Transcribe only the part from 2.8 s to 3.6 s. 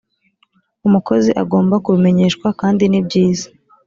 nibyiza